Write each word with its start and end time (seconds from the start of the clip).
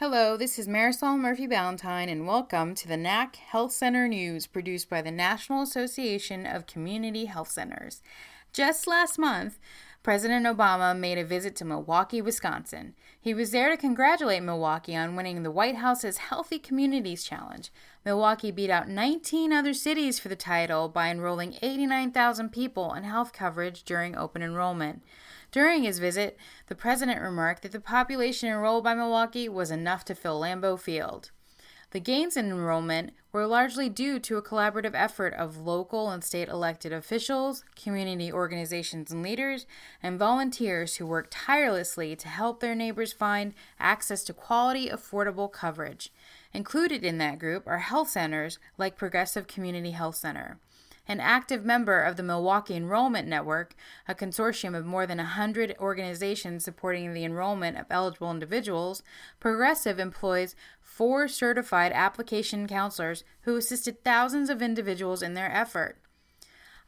Hello, 0.00 0.34
this 0.34 0.58
is 0.58 0.66
Marisol 0.66 1.18
Murphy 1.18 1.46
Ballantyne, 1.46 2.08
and 2.08 2.26
welcome 2.26 2.74
to 2.74 2.88
the 2.88 2.96
NAC 2.96 3.36
Health 3.36 3.70
Center 3.70 4.08
News 4.08 4.46
produced 4.46 4.88
by 4.88 5.02
the 5.02 5.10
National 5.10 5.60
Association 5.60 6.46
of 6.46 6.66
Community 6.66 7.26
Health 7.26 7.50
Centers. 7.50 8.00
Just 8.50 8.86
last 8.86 9.18
month, 9.18 9.58
President 10.02 10.46
Obama 10.46 10.98
made 10.98 11.18
a 11.18 11.24
visit 11.24 11.54
to 11.56 11.66
Milwaukee, 11.66 12.22
Wisconsin. 12.22 12.94
He 13.20 13.34
was 13.34 13.50
there 13.50 13.68
to 13.68 13.76
congratulate 13.76 14.42
Milwaukee 14.42 14.96
on 14.96 15.16
winning 15.16 15.42
the 15.42 15.50
White 15.50 15.76
House's 15.76 16.16
Healthy 16.16 16.60
Communities 16.60 17.22
Challenge. 17.22 17.70
Milwaukee 18.02 18.50
beat 18.50 18.70
out 18.70 18.88
19 18.88 19.52
other 19.52 19.74
cities 19.74 20.18
for 20.18 20.30
the 20.30 20.34
title 20.34 20.88
by 20.88 21.10
enrolling 21.10 21.58
89,000 21.60 22.48
people 22.48 22.94
in 22.94 23.04
health 23.04 23.34
coverage 23.34 23.82
during 23.82 24.16
open 24.16 24.42
enrollment. 24.42 25.02
During 25.50 25.82
his 25.82 25.98
visit, 25.98 26.38
the 26.68 26.76
president 26.76 27.20
remarked 27.20 27.62
that 27.62 27.72
the 27.72 27.80
population 27.80 28.48
enrolled 28.48 28.84
by 28.84 28.94
Milwaukee 28.94 29.48
was 29.48 29.70
enough 29.70 30.04
to 30.06 30.14
fill 30.14 30.40
Lambeau 30.40 30.78
Field. 30.78 31.30
The 31.90 31.98
gains 31.98 32.36
in 32.36 32.46
enrollment 32.46 33.14
were 33.32 33.48
largely 33.48 33.88
due 33.88 34.20
to 34.20 34.36
a 34.36 34.42
collaborative 34.42 34.94
effort 34.94 35.34
of 35.34 35.56
local 35.56 36.08
and 36.08 36.22
state 36.22 36.48
elected 36.48 36.92
officials, 36.92 37.64
community 37.74 38.32
organizations 38.32 39.10
and 39.10 39.24
leaders, 39.24 39.66
and 40.00 40.16
volunteers 40.16 40.96
who 40.96 41.06
worked 41.06 41.32
tirelessly 41.32 42.14
to 42.14 42.28
help 42.28 42.60
their 42.60 42.76
neighbors 42.76 43.12
find 43.12 43.54
access 43.80 44.22
to 44.22 44.32
quality, 44.32 44.88
affordable 44.88 45.50
coverage. 45.50 46.12
Included 46.54 47.04
in 47.04 47.18
that 47.18 47.40
group 47.40 47.66
are 47.66 47.78
health 47.78 48.10
centers 48.10 48.60
like 48.78 48.96
Progressive 48.96 49.48
Community 49.48 49.90
Health 49.90 50.14
Center 50.14 50.60
an 51.10 51.18
active 51.18 51.64
member 51.64 52.00
of 52.00 52.16
the 52.16 52.22
Milwaukee 52.22 52.76
Enrollment 52.76 53.26
Network, 53.26 53.74
a 54.06 54.14
consortium 54.14 54.76
of 54.76 54.86
more 54.86 55.08
than 55.08 55.18
100 55.18 55.74
organizations 55.80 56.62
supporting 56.62 57.12
the 57.12 57.24
enrollment 57.24 57.76
of 57.76 57.86
eligible 57.90 58.30
individuals, 58.30 59.02
Progressive 59.40 59.98
employs 59.98 60.54
four 60.80 61.26
certified 61.26 61.90
application 61.92 62.68
counselors 62.68 63.24
who 63.40 63.56
assisted 63.56 64.04
thousands 64.04 64.48
of 64.48 64.62
individuals 64.62 65.20
in 65.20 65.34
their 65.34 65.50
effort. 65.50 65.98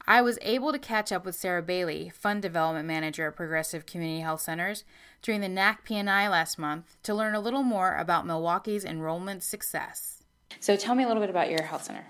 I 0.07 0.23
was 0.23 0.39
able 0.43 0.71
to 0.71 0.79
catch 0.79 1.11
up 1.11 1.25
with 1.25 1.35
Sarah 1.35 1.61
Bailey, 1.61 2.09
Fund 2.15 2.43
Development 2.43 2.87
Manager 2.87 3.27
at 3.27 3.37
Progressive 3.37 3.87
Community 3.87 4.21
Health 4.21 4.43
Centers, 4.43 4.85
during 5.21 5.41
the 5.41 5.49
NAC 5.49 5.85
PNI 5.85 6.31
last 6.31 6.61
month 6.61 6.97
to 7.03 7.13
learn 7.13 7.35
a 7.35 7.41
little 7.41 7.65
more 7.65 7.97
about 7.97 8.25
Milwaukee's 8.25 8.85
enrollment 8.85 9.43
success. 9.43 10.23
So 10.61 10.77
tell 10.77 10.95
me 10.95 11.03
a 11.03 11.09
little 11.09 11.23
bit 11.23 11.31
about 11.31 11.51
your 11.51 11.63
health 11.63 11.83
center. 11.83 12.07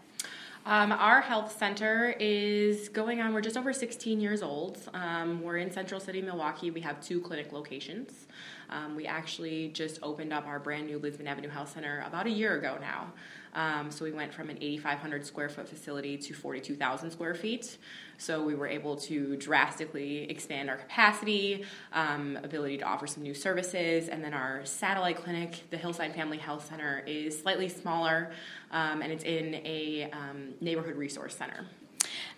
Um, 0.64 0.92
our 0.92 1.20
health 1.20 1.58
center 1.58 2.14
is 2.20 2.88
going 2.88 3.20
on, 3.20 3.34
we're 3.34 3.40
just 3.40 3.56
over 3.56 3.72
16 3.72 4.20
years 4.20 4.42
old. 4.42 4.78
Um, 4.94 5.42
we're 5.42 5.56
in 5.56 5.72
Central 5.72 5.98
City, 5.98 6.22
Milwaukee. 6.22 6.70
We 6.70 6.80
have 6.82 7.00
two 7.00 7.20
clinic 7.20 7.52
locations. 7.52 8.28
Um, 8.70 8.94
we 8.94 9.04
actually 9.04 9.70
just 9.70 9.98
opened 10.04 10.32
up 10.32 10.46
our 10.46 10.60
brand 10.60 10.86
new 10.86 11.00
Lisbon 11.00 11.26
Avenue 11.26 11.48
Health 11.48 11.72
Center 11.72 12.04
about 12.06 12.26
a 12.26 12.30
year 12.30 12.56
ago 12.56 12.78
now. 12.80 13.12
Um, 13.54 13.90
so 13.90 14.04
we 14.04 14.12
went 14.12 14.32
from 14.32 14.50
an 14.50 14.58
8,500 14.60 15.26
square 15.26 15.48
foot 15.48 15.68
facility 15.68 16.16
to 16.16 16.32
42,000 16.32 17.10
square 17.10 17.34
feet. 17.34 17.76
So 18.18 18.42
we 18.42 18.54
were 18.54 18.66
able 18.68 18.96
to 18.96 19.36
drastically 19.36 20.30
expand 20.30 20.70
our 20.70 20.76
capacity, 20.76 21.64
um, 21.92 22.38
ability 22.42 22.78
to 22.78 22.84
offer 22.84 23.06
some 23.06 23.22
new 23.22 23.34
services, 23.34 24.08
and 24.08 24.22
then 24.22 24.32
our 24.32 24.64
satellite 24.64 25.16
clinic, 25.16 25.64
the 25.70 25.76
Hillside 25.76 26.14
Family 26.14 26.38
Health 26.38 26.68
Center, 26.68 27.02
is 27.06 27.38
slightly 27.38 27.68
smaller 27.68 28.32
um, 28.70 29.02
and 29.02 29.12
it's 29.12 29.24
in 29.24 29.54
a 29.66 30.08
um, 30.12 30.54
neighborhood 30.60 30.96
resource 30.96 31.36
center. 31.36 31.66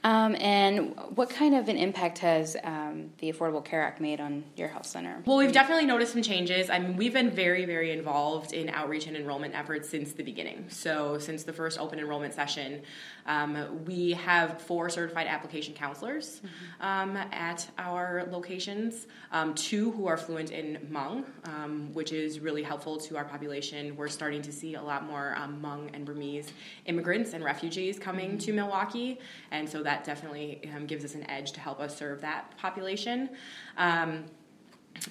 Um, 0.05 0.36
and 0.38 0.94
what 1.14 1.30
kind 1.30 1.55
of 1.55 1.70
an 1.70 1.78
impact 1.78 2.19
has 2.19 2.58
um, 2.62 3.10
the 3.19 3.33
Affordable 3.33 3.64
Care 3.64 3.83
Act 3.83 4.02
made 4.02 4.20
on 4.20 4.44
your 4.55 4.69
health 4.69 4.84
center? 4.84 5.22
Well, 5.24 5.38
we've 5.38 5.50
definitely 5.50 5.86
noticed 5.86 6.12
some 6.12 6.20
changes. 6.20 6.69
I 6.69 6.78
mean, 6.78 6.97
we've 6.98 7.14
been 7.14 7.30
very, 7.30 7.64
very 7.64 7.91
involved 7.91 8.52
in 8.52 8.69
outreach 8.69 9.06
and 9.06 9.16
enrollment 9.16 9.55
efforts 9.55 9.88
since 9.88 10.12
the 10.12 10.22
beginning. 10.22 10.66
So, 10.69 11.16
since 11.19 11.44
the 11.44 11.55
first 11.55 11.80
open 11.80 11.98
enrollment 11.98 12.34
session, 12.34 12.82
um, 13.25 13.86
we 13.86 14.12
have 14.12 14.60
four 14.60 14.91
certified 14.91 15.27
application 15.27 15.72
counselors 15.72 16.42
mm-hmm. 16.82 17.16
at 17.32 17.66
our 17.78 18.28
locations, 18.31 19.06
um, 19.32 19.54
two 19.54 19.91
who 19.92 20.06
are 20.06 20.19
fluent 20.19 20.50
in 20.50 20.76
Hmong, 20.91 21.25
um, 21.44 21.94
which 21.94 22.12
is 22.12 22.41
really 22.41 22.62
helpful 22.62 22.98
to 22.98 23.16
our 23.16 23.25
population. 23.25 23.97
We're 23.97 24.09
starting 24.09 24.42
to 24.42 24.53
see 24.53 24.75
a 24.75 24.82
lot 24.82 25.06
more 25.06 25.34
um, 25.38 25.62
Hmong 25.62 25.88
and 25.94 26.04
Burmese 26.04 26.53
immigrants 26.84 27.32
and 27.32 27.42
refugees 27.42 27.98
coming 27.98 28.32
mm-hmm. 28.32 28.38
to 28.38 28.53
Milwaukee, 28.53 29.19
and 29.50 29.66
so 29.66 29.82
that 29.82 29.94
definitely 30.03 30.69
um, 30.75 30.87
gives 30.87 31.05
us 31.05 31.15
an 31.15 31.28
edge 31.31 31.53
to 31.53 31.60
help 31.60 31.78
us 31.78 31.97
serve 31.97 32.22
that 32.22 32.56
population. 32.56 33.28
Um, 33.77 34.25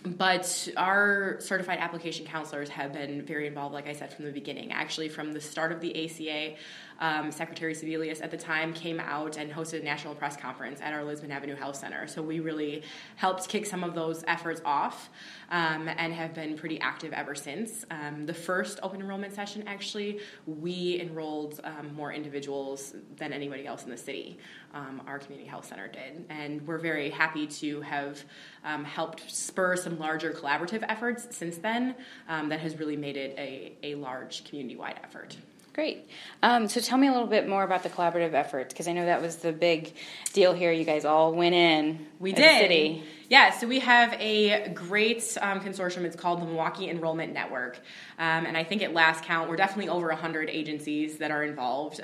but 0.06 0.70
our 0.78 1.38
certified 1.40 1.80
application 1.80 2.26
counselors 2.26 2.70
have 2.70 2.94
been 2.94 3.22
very 3.22 3.48
involved, 3.48 3.74
like 3.74 3.88
I 3.88 3.94
said, 3.94 4.14
from 4.14 4.26
the 4.26 4.32
beginning. 4.32 4.72
Actually, 4.72 5.10
from 5.10 5.32
the 5.34 5.42
start 5.42 5.72
of 5.72 5.82
the 5.82 6.06
ACA, 6.06 6.56
um, 7.00 7.32
Secretary 7.32 7.74
Sebelius 7.74 8.24
at 8.24 8.32
the 8.32 8.38
time 8.38 8.74
came 8.74 9.00
out 9.00 9.38
and 9.38 9.52
hosted 9.52 9.82
a 9.82 9.84
national 9.84 10.16
press 10.16 10.38
conference 10.38 10.80
at 10.82 10.94
our 10.94 11.04
Lisbon 11.04 11.32
Avenue 11.32 11.56
Health 11.56 11.76
Center. 11.76 12.08
So 12.08 12.22
we 12.22 12.40
really 12.40 12.84
helped 13.16 13.50
kick 13.50 13.66
some 13.66 13.84
of 13.84 13.94
those 13.94 14.24
efforts 14.28 14.62
off 14.64 15.10
um, 15.52 15.90
and 15.90 16.14
have 16.14 16.34
been 16.34 16.56
pretty 16.56 16.80
active 16.80 17.12
ever 17.14 17.36
since. 17.36 17.86
Um, 17.92 18.26
the 18.26 18.34
first 18.34 18.80
open 18.84 19.02
enrollment 19.02 19.34
session, 19.34 19.64
actually, 19.68 20.20
we 20.46 21.02
enrolled 21.02 21.60
um, 21.64 21.94
more 21.94 22.14
individuals 22.14 22.96
than 23.18 23.34
anybody 23.34 23.68
else 23.68 23.84
in 23.84 23.90
the 23.90 23.98
city. 23.98 24.38
Um, 24.74 25.02
our 25.06 25.20
community 25.20 25.48
health 25.48 25.66
center 25.66 25.88
did. 25.88 26.26
And 26.30 26.66
we're 26.66 26.80
very 26.80 27.10
happy 27.10 27.46
to 27.48 27.82
have 27.82 28.24
um, 28.64 28.84
helped 28.84 29.30
spur 29.30 29.73
some 29.76 30.00
larger 30.00 30.32
collaborative 30.32 30.84
efforts 30.88 31.36
since 31.36 31.58
then 31.58 31.96
that 32.28 32.60
has 32.60 32.78
really 32.78 32.98
made 32.98 33.18
it 33.18 33.36
a, 33.38 33.74
a 33.84 33.96
large 33.96 34.44
community 34.46 34.76
wide 34.76 35.00
effort. 35.04 35.36
Great. 35.74 36.08
Um, 36.44 36.68
so 36.68 36.80
tell 36.80 37.00
me 37.00 37.08
a 37.08 37.12
little 37.12 37.28
bit 37.28 37.50
more 37.50 37.64
about 37.64 37.82
the 37.82 37.90
collaborative 37.90 38.34
efforts 38.34 38.72
because 38.72 38.88
I 38.88 38.94
know 38.94 39.06
that 39.06 39.24
was 39.24 39.38
the 39.38 39.52
big 39.52 39.92
deal 40.32 40.54
here. 40.54 40.72
You 40.72 40.86
guys 40.86 41.04
all 41.04 41.34
went 41.34 41.56
in. 41.56 42.06
We 42.20 42.32
did. 42.32 42.62
City. 42.62 43.04
Yeah, 43.28 43.50
so 43.50 43.66
we 43.66 43.80
have 43.80 44.14
a 44.20 44.70
great 44.70 45.36
um, 45.42 45.62
consortium. 45.62 46.04
It's 46.04 46.16
called 46.16 46.42
the 46.42 46.46
Milwaukee 46.46 46.88
Enrollment 46.92 47.34
Network. 47.34 47.80
Um, 48.20 48.46
and 48.46 48.56
I 48.56 48.64
think 48.64 48.84
at 48.84 48.94
last 48.94 49.24
count, 49.24 49.50
we're 49.50 49.56
definitely 49.56 49.90
over 49.90 50.10
100 50.10 50.48
agencies 50.52 51.18
that 51.18 51.32
are 51.32 51.44
involved. 51.44 52.00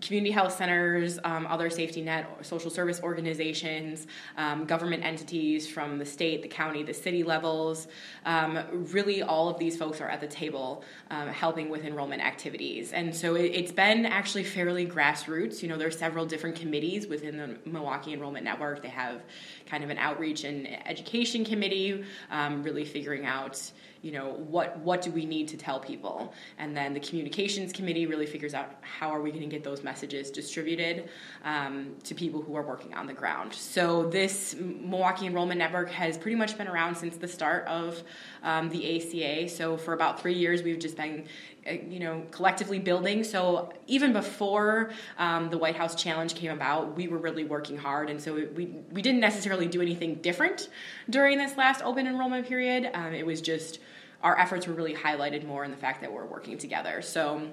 Community 0.00 0.30
health 0.30 0.56
centers, 0.56 1.18
um, 1.24 1.46
other 1.46 1.70
safety 1.70 2.02
net, 2.02 2.26
social 2.42 2.70
service 2.70 3.00
organizations, 3.02 4.06
um, 4.36 4.64
government 4.66 5.04
entities 5.04 5.66
from 5.66 5.98
the 5.98 6.04
state, 6.04 6.42
the 6.42 6.48
county, 6.48 6.82
the 6.82 6.94
city 6.94 7.22
levels. 7.22 7.88
Um, 8.24 8.58
really, 8.92 9.22
all 9.22 9.48
of 9.48 9.58
these 9.58 9.76
folks 9.76 10.00
are 10.00 10.08
at 10.08 10.20
the 10.20 10.26
table 10.26 10.84
um, 11.10 11.28
helping 11.28 11.70
with 11.70 11.84
enrollment 11.84 12.22
activities. 12.22 12.92
And 12.92 13.14
so 13.14 13.34
it, 13.36 13.52
it's 13.54 13.72
been 13.72 14.04
actually 14.04 14.44
fairly 14.44 14.86
grassroots. 14.86 15.62
You 15.62 15.68
know, 15.68 15.78
there 15.78 15.88
are 15.88 15.92
several 15.92 16.26
different 16.26 16.56
committees 16.56 17.06
within 17.06 17.36
the 17.36 17.56
Milwaukee 17.64 18.12
Enrollment 18.12 18.44
Network. 18.44 18.82
They 18.82 18.88
have 18.88 19.22
kind 19.66 19.82
of 19.82 19.90
an 19.90 19.98
outreach 19.98 20.44
and 20.44 20.68
education 20.86 21.44
committee, 21.44 22.04
um, 22.30 22.62
really 22.62 22.84
figuring 22.84 23.24
out 23.24 23.70
you 24.06 24.12
know 24.12 24.34
what 24.46 24.78
what 24.78 25.02
do 25.02 25.10
we 25.10 25.26
need 25.26 25.48
to 25.48 25.56
tell 25.56 25.80
people? 25.80 26.32
And 26.58 26.76
then 26.76 26.94
the 26.94 27.00
communications 27.00 27.72
committee 27.72 28.06
really 28.06 28.24
figures 28.24 28.54
out 28.54 28.76
how 28.82 29.08
are 29.10 29.20
we 29.20 29.30
going 29.30 29.42
to 29.42 29.48
get 29.48 29.64
those 29.64 29.82
messages 29.82 30.30
distributed 30.30 31.08
um, 31.44 31.96
to 32.04 32.14
people 32.14 32.40
who 32.40 32.54
are 32.54 32.62
working 32.62 32.94
on 32.94 33.08
the 33.08 33.12
ground. 33.12 33.52
So 33.52 34.08
this 34.08 34.54
milwaukee 34.60 35.26
enrollment 35.26 35.58
network 35.58 35.90
has 35.90 36.16
pretty 36.16 36.36
much 36.36 36.56
been 36.56 36.68
around 36.68 36.94
since 36.94 37.16
the 37.16 37.26
start 37.26 37.66
of 37.66 38.04
um, 38.44 38.68
the 38.68 38.80
aca 38.94 39.48
so 39.48 39.76
for 39.76 39.92
about 39.92 40.20
three 40.22 40.34
years 40.34 40.62
we've 40.62 40.78
just 40.78 40.96
been 40.96 41.24
uh, 41.68 41.72
you 41.72 41.98
know 41.98 42.22
collectively 42.30 42.78
building. 42.78 43.24
So 43.24 43.72
even 43.88 44.12
before 44.12 44.92
um, 45.18 45.50
the 45.50 45.58
white 45.58 45.74
house 45.74 45.96
challenge 45.96 46.36
came 46.36 46.52
about 46.52 46.96
we 46.96 47.08
were 47.08 47.18
really 47.18 47.42
working 47.42 47.76
hard. 47.76 48.08
And 48.08 48.20
so 48.22 48.34
we, 48.34 48.66
we 48.92 49.02
didn't 49.02 49.20
necessarily 49.20 49.66
do 49.66 49.82
anything 49.82 50.14
different 50.16 50.68
during 51.10 51.38
this 51.38 51.56
last 51.56 51.82
open 51.82 52.06
enrollment 52.06 52.46
period. 52.46 52.88
Um, 52.94 53.12
it 53.12 53.26
was 53.26 53.40
just 53.40 53.80
our 54.22 54.38
efforts 54.38 54.66
were 54.66 54.74
really 54.74 54.94
highlighted 54.94 55.46
more 55.46 55.64
in 55.64 55.70
the 55.70 55.76
fact 55.76 56.00
that 56.00 56.12
we're 56.12 56.26
working 56.26 56.58
together. 56.58 57.02
So 57.02 57.50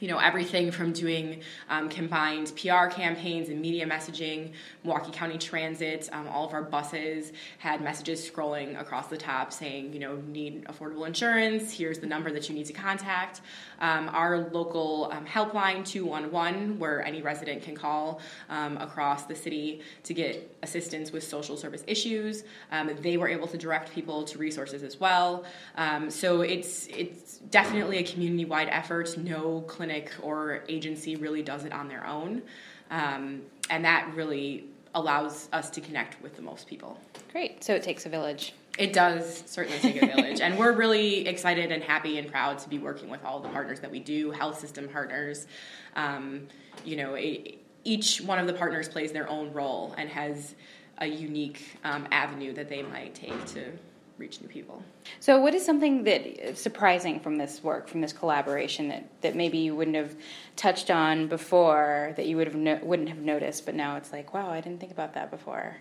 you 0.00 0.08
know 0.08 0.18
everything 0.18 0.70
from 0.70 0.92
doing 0.92 1.40
um, 1.68 1.88
combined 1.88 2.52
PR 2.56 2.86
campaigns 2.86 3.48
and 3.48 3.60
media 3.60 3.86
messaging. 3.86 4.52
Milwaukee 4.84 5.12
County 5.12 5.38
Transit, 5.38 6.08
um, 6.12 6.28
all 6.28 6.46
of 6.46 6.52
our 6.52 6.62
buses 6.62 7.32
had 7.58 7.82
messages 7.82 8.28
scrolling 8.28 8.78
across 8.80 9.08
the 9.08 9.16
top 9.16 9.52
saying, 9.52 9.92
you 9.92 9.98
know, 9.98 10.16
need 10.28 10.64
affordable 10.66 11.06
insurance. 11.06 11.72
Here's 11.72 11.98
the 11.98 12.06
number 12.06 12.30
that 12.32 12.48
you 12.48 12.54
need 12.54 12.66
to 12.66 12.72
contact. 12.72 13.40
Um, 13.80 14.08
our 14.10 14.48
local 14.50 15.10
um, 15.12 15.26
helpline 15.26 15.84
211, 15.84 16.78
where 16.78 17.04
any 17.04 17.22
resident 17.22 17.62
can 17.62 17.74
call 17.74 18.20
um, 18.48 18.76
across 18.78 19.24
the 19.24 19.34
city 19.34 19.82
to 20.04 20.14
get 20.14 20.56
assistance 20.62 21.12
with 21.12 21.24
social 21.24 21.56
service 21.56 21.84
issues. 21.86 22.44
Um, 22.70 22.90
they 23.00 23.16
were 23.16 23.28
able 23.28 23.48
to 23.48 23.58
direct 23.58 23.92
people 23.92 24.24
to 24.24 24.38
resources 24.38 24.82
as 24.82 25.00
well. 25.00 25.44
so 26.08 26.42
it's 26.42 26.86
it's 26.88 27.38
definitely 27.38 27.98
a 27.98 28.02
community-wide 28.02 28.68
effort. 28.70 29.16
No 29.18 29.62
clinic 29.62 29.85
or 30.22 30.62
agency 30.68 31.16
really 31.16 31.42
does 31.42 31.64
it 31.64 31.72
on 31.72 31.88
their 31.88 32.06
own. 32.06 32.42
Um, 32.90 33.42
and 33.70 33.84
that 33.84 34.12
really 34.14 34.64
allows 34.94 35.48
us 35.52 35.70
to 35.70 35.80
connect 35.80 36.20
with 36.22 36.36
the 36.36 36.42
most 36.42 36.66
people. 36.66 36.98
Great. 37.30 37.62
So 37.62 37.74
it 37.74 37.82
takes 37.82 38.06
a 38.06 38.08
village. 38.08 38.54
It 38.78 38.92
does 38.92 39.42
certainly 39.46 39.78
take 39.78 40.02
a 40.02 40.06
village. 40.06 40.40
and 40.40 40.58
we're 40.58 40.72
really 40.72 41.26
excited 41.26 41.70
and 41.72 41.82
happy 41.82 42.18
and 42.18 42.30
proud 42.30 42.58
to 42.60 42.68
be 42.68 42.78
working 42.78 43.08
with 43.08 43.24
all 43.24 43.40
the 43.40 43.48
partners 43.48 43.80
that 43.80 43.90
we 43.90 44.00
do, 44.00 44.30
health 44.30 44.58
system 44.58 44.88
partners. 44.88 45.46
Um, 45.94 46.48
you 46.84 46.96
know, 46.96 47.14
it, 47.14 47.58
each 47.84 48.20
one 48.20 48.38
of 48.38 48.46
the 48.46 48.52
partners 48.52 48.88
plays 48.88 49.12
their 49.12 49.28
own 49.28 49.52
role 49.52 49.94
and 49.96 50.08
has 50.10 50.54
a 50.98 51.06
unique 51.06 51.78
um, 51.84 52.08
avenue 52.10 52.52
that 52.54 52.68
they 52.68 52.82
might 52.82 53.14
take 53.14 53.46
to 53.46 53.72
reach 54.18 54.40
new 54.40 54.48
people. 54.48 54.82
So, 55.20 55.40
what 55.40 55.54
is 55.54 55.64
something 55.64 56.04
that 56.04 56.26
is 56.26 56.58
surprising 56.58 57.20
from 57.20 57.36
this 57.36 57.62
work, 57.62 57.88
from 57.88 58.00
this 58.00 58.12
collaboration, 58.12 58.88
that, 58.88 59.04
that 59.20 59.36
maybe 59.36 59.58
you 59.58 59.76
wouldn't 59.76 59.96
have 59.96 60.16
touched 60.56 60.90
on 60.90 61.28
before, 61.28 62.14
that 62.16 62.26
you 62.26 62.36
would 62.36 62.46
have 62.46 62.56
no, 62.56 62.80
wouldn't 62.82 63.08
have 63.08 63.18
noticed, 63.18 63.66
but 63.66 63.74
now 63.74 63.96
it's 63.96 64.12
like, 64.12 64.32
wow, 64.32 64.50
I 64.50 64.60
didn't 64.60 64.80
think 64.80 64.92
about 64.92 65.14
that 65.14 65.30
before. 65.30 65.76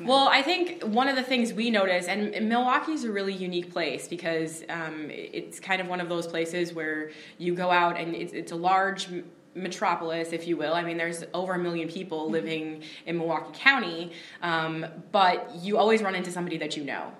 Well, 0.00 0.28
I 0.28 0.42
think 0.42 0.82
one 0.82 1.08
of 1.08 1.16
the 1.16 1.22
things 1.22 1.52
we 1.52 1.70
notice, 1.70 2.06
and, 2.06 2.34
and 2.34 2.48
Milwaukee's 2.48 3.04
a 3.04 3.10
really 3.10 3.34
unique 3.34 3.72
place 3.72 4.06
because 4.06 4.62
um, 4.68 5.08
it's 5.10 5.58
kind 5.58 5.80
of 5.80 5.88
one 5.88 6.00
of 6.00 6.08
those 6.08 6.26
places 6.26 6.72
where 6.72 7.10
you 7.38 7.54
go 7.54 7.70
out 7.70 7.98
and 7.98 8.14
it's, 8.14 8.32
it's 8.32 8.52
a 8.52 8.56
large 8.56 9.08
metropolis, 9.54 10.32
if 10.32 10.46
you 10.46 10.56
will. 10.56 10.74
I 10.74 10.82
mean, 10.82 10.96
there's 10.96 11.24
over 11.34 11.54
a 11.54 11.58
million 11.58 11.88
people 11.88 12.24
mm-hmm. 12.24 12.32
living 12.32 12.82
in 13.06 13.18
Milwaukee 13.18 13.58
County, 13.58 14.12
um, 14.42 14.86
but 15.10 15.54
you 15.56 15.78
always 15.78 16.02
run 16.02 16.14
into 16.14 16.30
somebody 16.30 16.58
that 16.58 16.76
you 16.76 16.84
know 16.84 17.12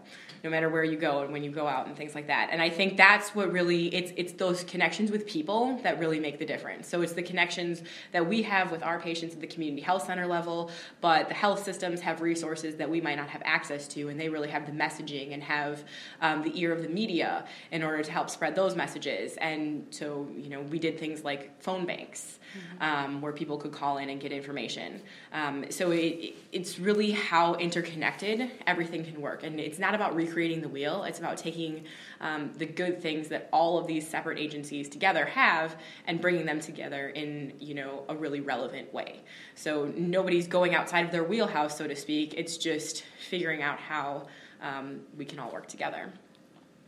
no 0.44 0.50
matter 0.50 0.68
where 0.68 0.82
you 0.82 0.96
go 0.96 1.22
and 1.22 1.32
when 1.32 1.44
you 1.44 1.50
go 1.50 1.66
out 1.66 1.86
and 1.86 1.96
things 1.96 2.14
like 2.14 2.26
that. 2.26 2.48
And 2.50 2.60
I 2.60 2.68
think 2.68 2.96
that's 2.96 3.34
what 3.34 3.52
really 3.52 3.94
it's 3.94 4.12
it's 4.16 4.32
those 4.32 4.64
connections 4.64 5.10
with 5.10 5.26
people 5.26 5.78
that 5.82 5.98
really 5.98 6.18
make 6.18 6.38
the 6.38 6.44
difference. 6.44 6.88
So 6.88 7.02
it's 7.02 7.12
the 7.12 7.22
connections 7.22 7.82
that 8.12 8.26
we 8.26 8.42
have 8.42 8.72
with 8.72 8.82
our 8.82 8.98
patients 8.98 9.34
at 9.34 9.40
the 9.40 9.46
community 9.46 9.82
health 9.82 10.06
center 10.06 10.26
level, 10.26 10.70
but 11.00 11.28
the 11.28 11.34
health 11.34 11.62
systems 11.62 12.00
have 12.00 12.20
resources 12.20 12.76
that 12.76 12.90
we 12.90 13.00
might 13.00 13.16
not 13.16 13.28
have 13.28 13.42
access 13.44 13.86
to, 13.88 14.08
and 14.08 14.18
they 14.18 14.28
really 14.28 14.48
have 14.48 14.66
the 14.66 14.72
messaging 14.72 15.32
and 15.32 15.42
have 15.42 15.84
um, 16.20 16.42
the 16.42 16.58
ear 16.60 16.72
of 16.72 16.82
the 16.82 16.88
media 16.88 17.44
in 17.70 17.82
order 17.82 18.02
to 18.02 18.10
help 18.10 18.28
spread 18.28 18.54
those 18.54 18.74
messages. 18.74 19.36
And 19.36 19.86
so 19.90 20.28
you 20.36 20.48
know 20.48 20.62
we 20.62 20.78
did 20.78 20.98
things 20.98 21.22
like 21.22 21.62
phone 21.62 21.86
banks 21.86 22.40
mm-hmm. 22.56 22.82
um, 22.82 23.20
where 23.20 23.32
people 23.32 23.58
could 23.58 23.72
call 23.72 23.98
in 23.98 24.10
and 24.10 24.20
get 24.20 24.32
information. 24.32 25.00
Um, 25.32 25.66
so 25.70 25.92
it, 25.92 26.34
it's 26.50 26.78
really 26.78 27.12
how 27.12 27.54
interconnected 27.54 28.50
everything 28.66 29.04
can 29.04 29.20
work, 29.20 29.44
and 29.44 29.60
it's 29.60 29.78
not 29.78 29.94
about 29.94 30.16
recreating 30.32 30.62
the 30.62 30.68
wheel. 30.68 31.04
It's 31.04 31.18
about 31.18 31.36
taking 31.36 31.84
um, 32.20 32.52
the 32.56 32.64
good 32.66 33.02
things 33.02 33.28
that 33.28 33.48
all 33.52 33.78
of 33.78 33.86
these 33.86 34.08
separate 34.08 34.38
agencies 34.38 34.88
together 34.88 35.26
have 35.26 35.76
and 36.06 36.20
bringing 36.20 36.46
them 36.46 36.58
together 36.58 37.10
in 37.10 37.52
you 37.58 37.74
know 37.74 38.04
a 38.08 38.16
really 38.16 38.40
relevant 38.40 38.92
way. 38.94 39.20
So 39.54 39.92
nobody's 39.94 40.46
going 40.46 40.74
outside 40.74 41.04
of 41.04 41.12
their 41.12 41.24
wheelhouse, 41.24 41.76
so 41.76 41.86
to 41.86 41.96
speak. 41.96 42.34
It's 42.36 42.56
just 42.56 43.04
figuring 43.28 43.62
out 43.62 43.78
how 43.78 44.26
um, 44.62 45.00
we 45.16 45.24
can 45.24 45.38
all 45.38 45.52
work 45.52 45.66
together. 45.66 46.10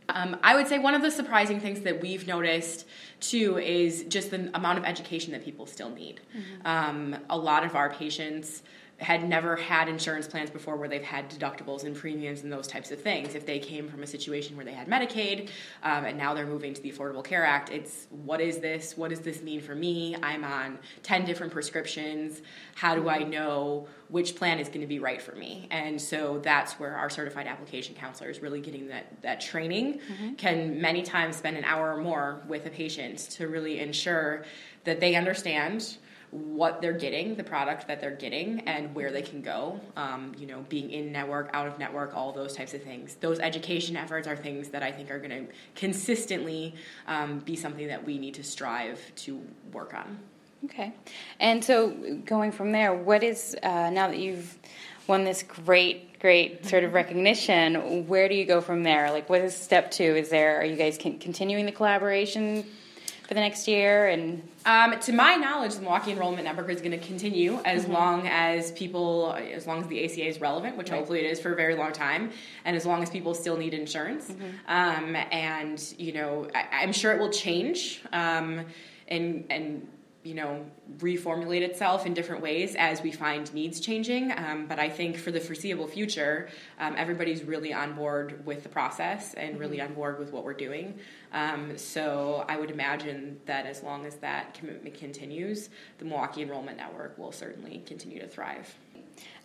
Um, 0.09 0.37
I 0.43 0.55
would 0.55 0.67
say 0.67 0.77
one 0.77 0.93
of 0.93 1.01
the 1.01 1.09
surprising 1.09 1.59
things 1.59 1.81
that 1.81 1.99
we've 1.99 2.27
noticed 2.27 2.87
too 3.19 3.57
is 3.57 4.03
just 4.03 4.29
the 4.29 4.49
amount 4.53 4.77
of 4.77 4.85
education 4.85 5.31
that 5.33 5.43
people 5.43 5.65
still 5.65 5.89
need. 5.89 6.21
Mm-hmm. 6.35 6.67
Um, 6.67 7.17
a 7.29 7.37
lot 7.37 7.65
of 7.65 7.75
our 7.75 7.89
patients 7.89 8.61
had 8.97 9.27
never 9.27 9.57
had 9.57 9.89
insurance 9.89 10.25
plans 10.25 10.49
before 10.49 10.77
where 10.77 10.87
they've 10.87 11.03
had 11.03 11.29
deductibles 11.29 11.83
and 11.83 11.95
premiums 11.95 12.43
and 12.43 12.51
those 12.51 12.65
types 12.65 12.91
of 12.91 13.01
things. 13.01 13.35
If 13.35 13.45
they 13.45 13.59
came 13.59 13.89
from 13.89 14.03
a 14.03 14.07
situation 14.07 14.55
where 14.55 14.65
they 14.65 14.73
had 14.73 14.87
Medicaid 14.87 15.49
um, 15.83 16.05
and 16.05 16.17
now 16.17 16.33
they're 16.33 16.45
moving 16.45 16.73
to 16.73 16.81
the 16.81 16.91
Affordable 16.91 17.23
Care 17.23 17.43
Act, 17.43 17.69
it's 17.69 18.07
what 18.09 18.39
is 18.39 18.59
this? 18.59 18.95
What 18.95 19.09
does 19.09 19.19
this 19.19 19.41
mean 19.41 19.59
for 19.59 19.75
me? 19.75 20.15
I'm 20.23 20.45
on 20.45 20.79
10 21.03 21.25
different 21.25 21.51
prescriptions. 21.51 22.41
How 22.75 22.95
do 22.95 23.09
I 23.09 23.23
know 23.23 23.87
which 24.07 24.35
plan 24.35 24.59
is 24.59 24.69
going 24.69 24.81
to 24.81 24.87
be 24.87 24.99
right 24.99 25.21
for 25.21 25.35
me? 25.35 25.67
And 25.71 26.01
so 26.01 26.39
that's 26.39 26.73
where 26.73 26.95
our 26.95 27.09
certified 27.09 27.47
application 27.47 27.95
counselor 27.95 28.29
is 28.29 28.41
really 28.41 28.61
getting 28.61 28.87
that, 28.87 29.21
that 29.23 29.41
training, 29.41 29.99
mm-hmm. 29.99 30.35
can 30.35 30.79
many 30.79 31.03
times 31.03 31.35
spend 31.35 31.57
an 31.57 31.65
hour 31.65 31.93
or 31.93 32.01
more 32.01 32.41
with 32.47 32.65
a 32.65 32.69
patient 32.69 33.19
to 33.31 33.49
really 33.49 33.79
ensure 33.79 34.45
that 34.85 35.01
they 35.01 35.15
understand 35.15 35.97
what 36.35 36.81
they're 36.81 36.93
getting, 36.93 37.35
the 37.35 37.43
product 37.43 37.87
that 37.87 38.01
they're 38.01 38.15
getting, 38.15 38.61
and 38.61 38.93
where 38.93 39.11
they 39.11 39.21
can 39.21 39.41
go. 39.41 39.79
Um, 39.95 40.33
you 40.37 40.45
know, 40.47 40.65
being 40.67 40.91
in 40.91 41.11
network, 41.11 41.49
out 41.53 41.67
of 41.67 41.79
network, 41.79 42.15
all 42.15 42.33
those 42.33 42.55
types 42.55 42.73
of 42.73 42.83
things. 42.83 43.15
Those 43.15 43.39
education 43.39 43.95
efforts 43.95 44.27
are 44.27 44.35
things 44.35 44.69
that 44.69 44.83
I 44.83 44.91
think 44.91 45.11
are 45.11 45.19
going 45.19 45.47
to 45.47 45.53
consistently 45.75 46.75
um, 47.07 47.39
be 47.39 47.55
something 47.55 47.87
that 47.87 48.05
we 48.05 48.17
need 48.17 48.35
to 48.35 48.43
strive 48.43 48.99
to 49.17 49.41
work 49.71 49.93
on. 49.93 50.19
Okay, 50.65 50.93
and 51.39 51.63
so 51.63 51.91
going 52.25 52.51
from 52.51 52.71
there, 52.71 52.93
what 52.93 53.23
is 53.23 53.55
uh, 53.61 53.89
now 53.91 54.07
that 54.07 54.17
you've 54.17 54.57
won 55.07 55.23
this 55.23 55.43
great, 55.43 56.19
great 56.19 56.65
sort 56.65 56.83
of 56.83 56.93
recognition? 56.93 58.07
Where 58.07 58.27
do 58.27 58.35
you 58.35 58.45
go 58.45 58.61
from 58.61 58.83
there? 58.83 59.11
Like, 59.11 59.29
what 59.29 59.41
is 59.41 59.55
step 59.55 59.91
two? 59.91 60.03
Is 60.03 60.29
there 60.29 60.59
are 60.59 60.65
you 60.65 60.75
guys 60.75 60.97
continuing 60.97 61.65
the 61.65 61.71
collaboration? 61.71 62.65
For 63.27 63.33
the 63.33 63.39
next 63.39 63.67
year? 63.67 64.07
And 64.07 64.47
um, 64.65 64.99
to 64.99 65.11
my 65.11 65.35
knowledge, 65.35 65.75
the 65.75 65.81
Milwaukee 65.81 66.11
Enrollment 66.11 66.43
Network 66.43 66.69
is 66.69 66.79
going 66.79 66.91
to 66.91 67.05
continue 67.05 67.59
as 67.65 67.83
mm-hmm. 67.83 67.93
long 67.93 68.27
as 68.27 68.71
people, 68.71 69.35
as 69.53 69.67
long 69.67 69.81
as 69.81 69.87
the 69.87 70.03
ACA 70.03 70.27
is 70.27 70.41
relevant, 70.41 70.77
which 70.77 70.89
right. 70.89 70.97
hopefully 70.97 71.19
it 71.19 71.29
is 71.29 71.39
for 71.39 71.53
a 71.53 71.55
very 71.55 71.75
long 71.75 71.91
time, 71.91 72.31
and 72.65 72.75
as 72.75 72.85
long 72.85 73.01
as 73.03 73.09
people 73.09 73.33
still 73.33 73.57
need 73.57 73.73
insurance. 73.73 74.29
Mm-hmm. 74.29 74.45
Um, 74.67 75.15
and 75.31 75.93
you 75.97 76.13
know, 76.13 76.47
I, 76.53 76.83
am 76.83 76.93
sure 76.93 77.11
it 77.13 77.19
will 77.19 77.31
change. 77.31 78.01
Um, 78.11 78.65
and 79.07 79.45
and 79.49 79.87
you 80.25 80.33
know 80.33 80.65
reformulate 80.97 81.61
itself 81.61 82.05
in 82.05 82.13
different 82.13 82.41
ways 82.41 82.75
as 82.75 83.01
we 83.01 83.11
find 83.11 83.53
needs 83.53 83.79
changing. 83.79 84.31
Um, 84.31 84.65
but 84.65 84.79
i 84.79 84.89
think 84.89 85.17
for 85.17 85.31
the 85.31 85.39
foreseeable 85.39 85.87
future 85.87 86.49
um, 86.79 86.95
everybody's 86.97 87.43
really 87.43 87.73
on 87.73 87.93
board 87.93 88.45
with 88.45 88.63
the 88.63 88.69
process 88.69 89.33
and 89.35 89.59
really 89.59 89.77
mm-hmm. 89.77 89.89
on 89.89 89.93
board 89.93 90.19
with 90.19 90.31
what 90.33 90.43
we're 90.43 90.53
doing. 90.53 90.97
Um, 91.31 91.77
so 91.77 92.43
i 92.49 92.57
would 92.57 92.71
imagine 92.71 93.39
that 93.45 93.65
as 93.65 93.83
long 93.83 94.05
as 94.05 94.15
that 94.17 94.55
commitment 94.55 94.95
continues 94.95 95.69
the 95.99 96.05
milwaukee 96.05 96.41
enrollment 96.41 96.77
network 96.77 97.17
will 97.17 97.31
certainly 97.31 97.83
continue 97.85 98.19
to 98.19 98.27
thrive. 98.27 98.75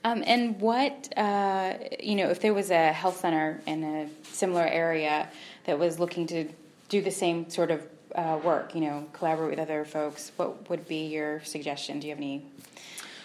Um, 0.02 0.24
and 0.26 0.58
what, 0.60 1.12
uh, 1.16 1.74
you 2.00 2.16
know, 2.16 2.30
if 2.30 2.40
there 2.40 2.54
was 2.54 2.70
a 2.70 2.92
health 2.92 3.20
center 3.20 3.60
in 3.66 3.84
a 3.84 4.08
similar 4.24 4.64
area 4.64 5.28
that 5.64 5.78
was 5.78 6.00
looking 6.00 6.26
to 6.28 6.48
do 6.88 7.02
the 7.02 7.10
same 7.10 7.50
sort 7.50 7.70
of 7.70 7.86
uh, 8.14 8.38
work? 8.42 8.74
You 8.74 8.82
know, 8.82 9.06
collaborate 9.12 9.50
with 9.50 9.58
other 9.58 9.84
folks. 9.84 10.32
What 10.36 10.68
would 10.70 10.86
be 10.86 11.06
your 11.06 11.40
suggestion? 11.44 12.00
Do 12.00 12.06
you 12.06 12.12
have 12.12 12.18
any? 12.18 12.44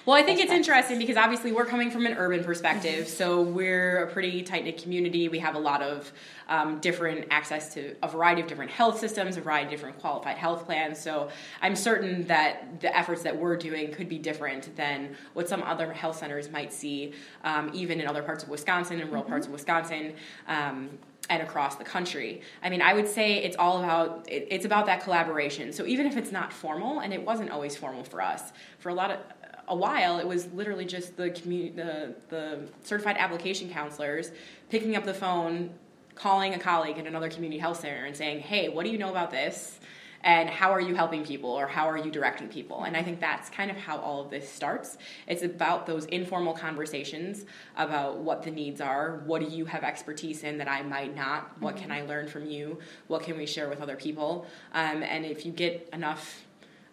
Well, 0.05 0.15
I 0.15 0.21
think 0.21 0.39
it's 0.39 0.51
interesting 0.51 0.99
because 0.99 1.17
obviously 1.17 1.51
we're 1.51 1.65
coming 1.65 1.89
from 1.89 2.05
an 2.05 2.13
urban 2.13 2.43
perspective, 2.43 3.07
so 3.07 3.41
we're 3.41 4.03
a 4.03 4.11
pretty 4.11 4.43
tight 4.43 4.63
knit 4.63 4.79
community. 4.79 5.29
We 5.29 5.39
have 5.39 5.55
a 5.55 5.59
lot 5.59 5.81
of 5.81 6.13
um, 6.47 6.79
different 6.79 7.25
access 7.31 7.73
to 7.73 7.95
a 8.03 8.07
variety 8.07 8.41
of 8.41 8.47
different 8.47 8.69
health 8.69 8.99
systems, 8.99 9.35
a 9.35 9.41
variety 9.41 9.65
of 9.65 9.71
different 9.71 9.97
qualified 9.97 10.37
health 10.37 10.67
plans. 10.67 10.99
So 10.99 11.29
I'm 11.59 11.75
certain 11.75 12.27
that 12.27 12.81
the 12.81 12.95
efforts 12.95 13.23
that 13.23 13.35
we're 13.35 13.57
doing 13.57 13.91
could 13.91 14.07
be 14.07 14.19
different 14.19 14.75
than 14.75 15.15
what 15.33 15.49
some 15.49 15.63
other 15.63 15.91
health 15.91 16.17
centers 16.17 16.51
might 16.51 16.71
see, 16.71 17.13
um, 17.43 17.71
even 17.73 17.99
in 17.99 18.05
other 18.07 18.21
parts 18.21 18.43
of 18.43 18.49
Wisconsin 18.49 18.99
and 18.99 19.09
rural 19.09 19.23
mm-hmm. 19.23 19.31
parts 19.31 19.47
of 19.47 19.53
Wisconsin. 19.53 20.13
Um, 20.47 20.99
and 21.29 21.41
across 21.41 21.75
the 21.75 21.83
country. 21.83 22.41
I 22.61 22.69
mean, 22.69 22.81
I 22.81 22.93
would 22.93 23.07
say 23.07 23.43
it's 23.43 23.55
all 23.57 23.83
about 23.83 24.27
it, 24.29 24.47
it's 24.49 24.65
about 24.65 24.85
that 24.87 25.03
collaboration. 25.03 25.73
So 25.73 25.85
even 25.85 26.05
if 26.05 26.17
it's 26.17 26.31
not 26.31 26.53
formal, 26.53 26.99
and 26.99 27.13
it 27.13 27.23
wasn't 27.23 27.51
always 27.51 27.75
formal 27.75 28.03
for 28.03 28.21
us, 28.21 28.53
for 28.79 28.89
a 28.89 28.93
lot 28.93 29.11
of 29.11 29.19
a 29.67 29.75
while, 29.75 30.19
it 30.19 30.27
was 30.27 30.45
literally 30.53 30.85
just 30.85 31.17
the 31.17 31.31
community, 31.31 31.75
the 31.75 32.15
the 32.29 32.67
certified 32.83 33.17
application 33.17 33.69
counselors 33.69 34.31
picking 34.69 34.95
up 34.95 35.05
the 35.05 35.13
phone, 35.13 35.71
calling 36.13 36.53
a 36.53 36.59
colleague 36.59 36.97
at 36.97 37.07
another 37.07 37.29
community 37.29 37.59
health 37.59 37.79
center, 37.79 38.05
and 38.05 38.15
saying, 38.15 38.39
"Hey, 38.39 38.69
what 38.69 38.85
do 38.85 38.91
you 38.91 38.97
know 38.97 39.09
about 39.09 39.31
this?" 39.31 39.79
And 40.25 40.49
how 40.49 40.71
are 40.71 40.81
you 40.81 40.95
helping 40.95 41.23
people 41.23 41.51
or 41.51 41.67
how 41.67 41.87
are 41.87 41.97
you 41.97 42.11
directing 42.11 42.49
people? 42.49 42.83
And 42.83 42.97
i 42.97 43.03
think 43.03 43.19
that's 43.19 43.49
kind 43.49 43.71
of 43.71 43.77
how 43.77 43.97
all 43.99 44.21
of 44.21 44.31
this 44.31 44.49
starts. 44.49 44.97
It's 45.27 45.43
about 45.43 45.85
those 45.85 46.05
informal 46.05 46.53
conversations 46.53 47.45
about 47.77 48.17
what 48.17 48.41
the 48.41 48.51
needs 48.51 48.81
are. 48.81 49.21
What 49.25 49.41
do 49.41 49.47
you 49.47 49.65
have 49.65 49.83
expertise 49.83 50.43
in 50.43 50.57
that 50.57 50.67
i 50.67 50.81
might 50.81 51.15
not? 51.15 51.51
What 51.61 51.75
mm-hmm. 51.75 51.83
can 51.83 51.91
i 51.91 52.01
learn 52.01 52.27
from 52.27 52.47
you? 52.47 52.79
What 53.07 53.21
can 53.23 53.37
we 53.37 53.45
share 53.45 53.69
with 53.69 53.81
other 53.81 53.95
people? 53.95 54.47
Um, 54.73 55.03
and 55.03 55.25
if 55.25 55.45
you 55.45 55.51
get 55.51 55.87
enough 55.93 56.44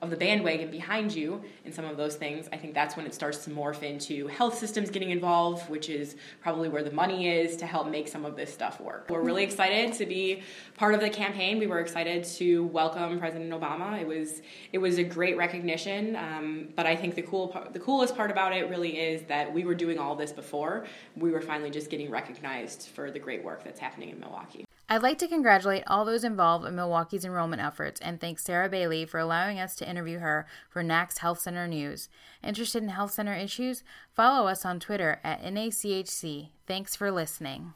of 0.02 0.10
the 0.10 0.16
bandwagon 0.16 0.68
behind 0.68 1.14
you 1.14 1.40
in 1.64 1.72
some 1.72 1.84
of 1.84 1.96
those 1.96 2.16
things, 2.16 2.48
I 2.52 2.56
think 2.56 2.74
that's 2.74 2.96
when 2.96 3.06
it 3.06 3.14
starts 3.14 3.44
to 3.44 3.50
morph 3.50 3.84
into 3.84 4.26
health 4.26 4.58
systems 4.58 4.90
getting 4.90 5.10
involved, 5.10 5.70
which 5.70 5.88
is 5.88 6.16
probably 6.42 6.68
where 6.68 6.82
the 6.82 6.90
money 6.90 7.28
is 7.28 7.56
to 7.58 7.66
help 7.66 7.86
make 7.86 8.08
some 8.08 8.24
of 8.24 8.34
this 8.34 8.52
stuff 8.52 8.80
work. 8.80 9.06
We're 9.08 9.22
really 9.22 9.44
excited 9.44 9.92
to 9.94 10.04
be 10.04 10.42
part 10.76 10.94
of 10.94 11.00
the 11.00 11.08
campaign. 11.08 11.60
We 11.60 11.68
were 11.68 11.78
excited 11.78 12.24
to 12.24 12.64
welcome 12.66 13.20
President 13.20 13.52
Obama. 13.52 14.00
It 14.00 14.06
was 14.06 14.42
it 14.72 14.78
was 14.78 14.98
a 14.98 15.04
great 15.04 15.36
recognition, 15.36 16.16
um, 16.16 16.68
but 16.74 16.84
I 16.84 16.96
think 16.96 17.14
the 17.14 17.22
cool 17.22 17.56
the 17.72 17.78
coolest 17.78 18.16
part 18.16 18.32
about 18.32 18.52
it 18.52 18.68
really 18.68 18.98
is 18.98 19.22
that 19.28 19.52
we 19.52 19.64
were 19.64 19.74
doing 19.74 19.98
all 19.98 20.16
this 20.16 20.32
before. 20.32 20.84
We 21.16 21.30
were 21.30 21.40
finally 21.40 21.70
just 21.70 21.90
getting 21.90 22.10
recognized 22.10 22.88
for 22.88 23.12
the 23.12 23.20
great 23.20 23.44
work 23.44 23.62
that's 23.62 23.78
happening 23.78 24.08
in 24.08 24.18
Milwaukee. 24.18 24.64
I'd 24.92 25.02
like 25.02 25.16
to 25.20 25.26
congratulate 25.26 25.84
all 25.86 26.04
those 26.04 26.22
involved 26.22 26.66
in 26.66 26.76
Milwaukee's 26.76 27.24
enrollment 27.24 27.62
efforts 27.62 27.98
and 28.02 28.20
thank 28.20 28.38
Sarah 28.38 28.68
Bailey 28.68 29.06
for 29.06 29.18
allowing 29.18 29.58
us 29.58 29.74
to 29.76 29.88
interview 29.88 30.18
her 30.18 30.46
for 30.68 30.82
NAC's 30.82 31.16
Health 31.16 31.40
Center 31.40 31.66
News. 31.66 32.10
Interested 32.44 32.82
in 32.82 32.90
health 32.90 33.12
center 33.12 33.32
issues? 33.32 33.84
Follow 34.14 34.48
us 34.48 34.66
on 34.66 34.80
Twitter 34.80 35.18
at 35.24 35.42
NACHC. 35.42 36.50
Thanks 36.66 36.94
for 36.94 37.10
listening. 37.10 37.72